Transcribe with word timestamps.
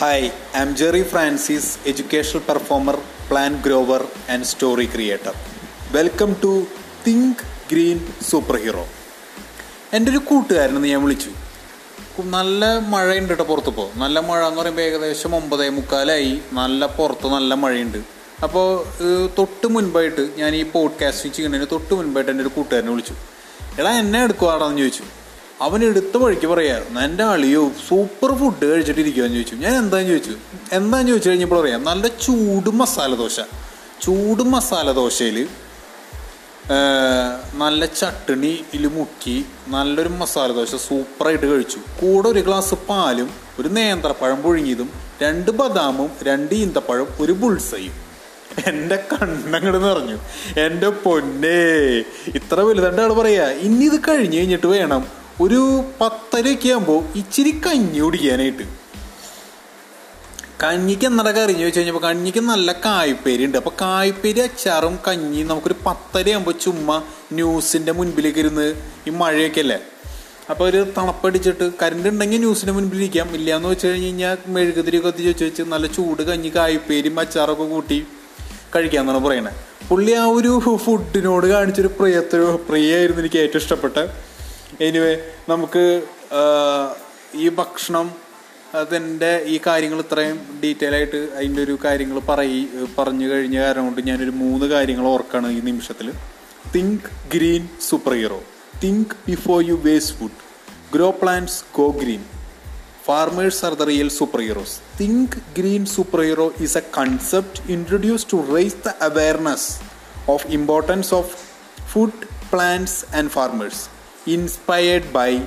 Hi, 0.00 0.18
I'm 0.58 0.70
Jerry 0.78 1.02
Francis 1.10 1.68
educational 1.90 2.42
performer 2.48 2.96
plant 3.28 3.52
grower 3.66 4.02
and 4.32 4.46
story 4.50 4.86
creator 4.94 5.34
welcome 5.94 6.30
to 6.42 6.50
think 7.06 7.42
green 7.70 7.98
super 8.30 8.56
hero 8.64 8.84
എന്റെ 9.96 10.10
ഒരു 10.12 10.20
കൂട്ടുകാരനെന്ന് 10.30 10.88
ഞാൻ 10.92 11.00
വിളിച്ചു. 11.04 11.30
നല്ല 12.36 12.68
മഴയുണ്ട് 12.92 13.28
കേട്ടോ 13.28 13.44
പുറത്ത് 13.44 13.72
ഇപ്പോൾ 13.72 13.88
നല്ല 14.02 14.20
മഴ 14.28 14.40
എന്ന് 14.48 14.60
പറയുമ്പോൾ 14.60 14.82
ഏകദേശം 14.82 15.34
ഒമ്പതേ 15.40 15.68
മുക്കാലായി. 15.78 16.32
നല്ല 16.60 16.86
പുറത്ത് 16.98 17.30
നല്ല 17.36 17.54
മഴയുണ്ട്. 17.64 18.00
അപ്പോൾ 18.46 18.68
തൊട്ട് 19.38 19.66
മുൻപായിട്ട് 19.76 20.24
ഞാൻ 20.42 20.54
ഈ 20.62 20.64
പോഡ്കാസ്റ്റ് 20.76 21.30
ചെയ്യുന്നതിന് 21.36 21.68
തൊട്ട് 21.72 21.94
മുൻപായിട്ട് 22.00 22.32
എന്റെ 22.34 22.44
ഒരു 22.48 22.52
കൂട്ടുകാരനെ 22.58 22.92
വിളിച്ചു. 22.96 23.16
എടാ 23.80 23.94
എന്നെ 24.02 24.20
എടുക്കുവാടാന്ന് 24.26 24.78
ചോദിച്ചു. 24.78 25.06
അവൻ 25.64 25.80
എടുത്ത 25.84 26.16
വഴിക്ക് 26.22 26.46
പറയാ 26.46 26.74
എന്റെ 27.04 27.24
അളിയോ 27.34 27.62
സൂപ്പർ 27.88 28.30
ഫുഡ് 28.38 28.64
കഴിച്ചിട്ടിരിക്കുമെന്ന് 28.70 29.36
ചോദിച്ചു. 29.36 29.54
ഞാൻ 29.64 29.74
എന്താന്ന് 29.82 30.08
ചോദിച്ചു? 30.08 30.34
എന്താന്ന് 30.78 31.08
ചോദിച്ചു 31.12 31.30
കഴിഞ്ഞപ്പോൾ 31.30 31.60
പറയാം 31.62 31.84
നല്ല 31.90 32.06
ചൂട് 32.24 32.70
മസാല 32.80 33.14
ദോശ. 33.22 33.38
ചൂട് 34.04 34.42
മസാല 34.54 34.92
ദോശയിൽ 35.00 35.38
നല്ല 37.62 37.84
ചട്ടണിയിൽ 38.00 38.84
മുക്കി 38.94 39.36
നല്ലൊരു 39.74 40.12
മസാല 40.22 40.48
ദോശ 40.52 40.74
സൂപ്പറായിട്ട് 40.86 41.46
കഴിച്ചു. 41.46 41.78
കൂടെ 42.00 42.26
ഒരു 42.28 42.40
ഗ്ലാസ് 42.46 42.76
പാലും 42.88 43.28
ഒരു 43.60 43.68
നേന്ത്രപ്പഴം 43.68 44.38
പുഴുങ്ങിയതും 44.42 44.88
രണ്ട് 45.22 45.50
ബദാമും 45.58 46.10
രണ്ട് 46.28 46.54
ഈന്തപ്പഴം 46.62 47.06
ഒരു 47.24 47.34
ബുൾസയും 47.42 47.94
എന്റെ 48.70 48.96
കണ്ണങ്ങട് 49.12 49.78
നിറഞ്ഞു. 49.84 50.16
എന്റെ 50.60 50.88
പൊന്നേ 51.04 51.60
ഇത്ര 52.38 52.58
വലുതായിട്ട് 52.68 53.02
ആൾ 53.02 53.12
പറയാ 53.20 53.46
ഇനി 53.66 53.84
ഇത് 53.84 54.00
കഴിഞ്ഞ് 54.08 54.36
കഴിഞ്ഞിട്ട് 54.38 54.66
വേണം 54.66 55.04
ഒരു 55.40 55.84
പത്തരയൊക്കെ 56.00 56.68
ആകുമ്പോൾ 56.68 57.18
ഇച്ചിരി 57.18 57.50
കഞ്ഞി 57.66 58.00
കുടിക്കാനായിട്ട്. 58.00 58.64
കഞ്ഞിക്ക് 60.62 61.06
എന്നട 61.06 61.28
കറി 61.30 61.52
ചോദിച്ചു 61.52 61.80
കഴിഞ്ഞപ്പോൾ 61.80 62.02
കഞ്ഞിക്ക് 62.08 62.38
നല്ല 62.38 62.72
കായ്പേരി 62.72 63.46
ഉണ്ട്. 63.46 63.58
അപ്പോൾ 63.58 63.70
കായ്പേരി 63.80 64.40
അച്ചാറും 64.40 64.98
കഞ്ഞി 65.08 65.42
നമുക്കൊരു 65.42 65.76
പത്തര 65.86 66.30
ആകുമ്പോൾ 66.30 66.52
ചുമ്മാ 66.52 67.02
ന്യൂസിന്റെ 67.32 67.92
മുൻപിലേക്ക് 67.92 68.38
ഇരുന്ന് 68.38 68.74
ഈ 69.08 69.10
മഴയൊക്കെ 69.10 69.60
അല്ലേ? 69.60 69.78
അപ്പോൾ 70.50 70.68
ഒരു 70.68 70.86
തണുപ്പടിച്ചിട്ട് 70.98 71.72
കറണ്ട് 71.82 72.08
ഉണ്ടെങ്കിൽ 72.08 72.38
ന്യൂസിന്റെ 72.38 72.72
മുൻപിലിരിക്കാം 72.72 73.34
ഇല്ല 73.34 73.56
എന്ന് 73.56 73.68
വെച്ച് 73.68 73.86
കഴിഞ്ഞ് 73.86 74.06
കഴിഞ്ഞാൽ 74.06 74.36
മെഴുകുതിരി 74.46 74.98
കത്തി 74.98 75.22
വെച്ച് 75.22 75.44
വെച്ച് 75.44 75.62
നല്ല 75.62 75.86
ചൂട് 75.86 76.22
കഞ്ഞി 76.22 76.52
കായ്പേരിയും 76.56 77.20
അച്ചാറൊക്കെ 77.20 77.64
കൂട്ടി 77.64 78.06
കഴിക്കാമെന്നാണ് 78.76 79.24
പറയണത് 79.24 79.52
പുള്ളി 79.88 80.12
ആ 80.12 80.24
ഒരു 80.24 80.52
ഫുഡിനോട് 80.84 81.46
കാണിച്ചൊരു 81.46 81.90
പ്രിയത്തൊരു 82.00 82.64
പ്രിയായിരുന്നു 82.68 83.20
എനിക്ക് 83.20 83.36
ഏറ്റവും 83.36 83.62
ഇഷ്ടപ്പെട്ട 83.62 83.98
എനിവേ 84.80 85.32
നമുക്ക് 85.48 86.02
ഈ 87.34 87.48
ഭക്ഷണം 87.48 88.26
അതിന്റെ 88.74 89.42
ഈ 89.46 89.60
കാര്യങ്ങൾ 89.66 90.00
ഇത്രയും 90.00 90.60
ഡീറ്റെയിൽ 90.64 90.94
ആയിട്ട് 90.94 91.16
അതിന്റെ 91.16 91.62
ഒരു 91.62 91.78
കാര്യങ്ങൾ 91.84 92.18
പറയി 92.20 92.68
പറഞ്ഞു 92.98 93.30
കഴിഞ്ഞ 93.30 93.60
കാരണം 93.60 93.84
കൊണ്ട് 93.84 94.00
ഞാനൊരു 94.00 94.30
മൂന്ന് 94.30 94.66
കാര്യങ്ങൾ 94.66 95.06
ഓർക്കാണ് 95.06 95.50
ഈ 95.50 95.60
നിമിഷത്തിൽ. 95.60 96.12
Think 96.74 97.30
green 97.34 97.68
super 97.80 98.12
hero 98.12 98.42
think 98.82 99.14
before 99.26 99.64
you 99.64 99.74
waste 99.74 100.18
food 100.18 100.40
grow 100.92 101.10
plants 101.10 101.64
go 101.74 101.90
green 101.90 102.24
farmers 103.04 103.64
are 103.64 103.74
the 103.74 103.82
real 103.82 104.08
super 104.08 104.40
heroes 104.40 104.78
think 105.00 105.36
green 105.58 105.86
super 105.86 106.20
hero 106.20 106.52
is 106.60 106.78
a 106.78 106.80
concept 106.80 107.72
introduce 107.72 108.26
to 108.32 108.54
raise 108.56 108.76
the 108.86 108.88
awareness 109.00 109.80
of 110.28 110.46
importance 110.46 111.14
of 111.14 111.36
food 111.92 112.26
plants 112.52 113.16
and 113.16 113.30
farmers. 113.30 113.88
Inspired 114.26 115.12
by 115.12 115.40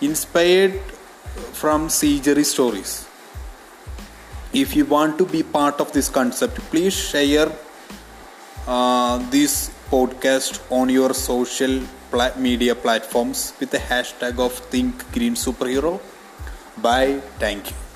inspired 0.00 0.80
from 1.52 1.88
Seagery 1.88 2.44
stories. 2.44 3.06
If 4.52 4.74
you 4.74 4.86
want 4.86 5.18
to 5.18 5.26
be 5.26 5.42
part 5.42 5.80
of 5.80 5.92
this 5.92 6.08
concept, 6.08 6.58
please 6.70 6.94
share 6.94 7.52
uh, 8.66 9.18
this 9.30 9.70
podcast 9.90 10.60
on 10.70 10.88
your 10.88 11.12
social 11.12 11.82
pla- 12.10 12.32
media 12.36 12.74
platforms 12.74 13.52
with 13.60 13.70
the 13.70 13.78
hashtag 13.78 14.38
of 14.38 14.54
Think 14.70 15.12
Green 15.12 15.34
Superhero. 15.34 16.00
Bye. 16.78 17.20
Thank 17.38 17.70
you. 17.70 17.89